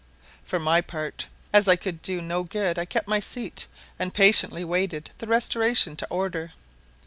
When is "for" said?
0.43-0.57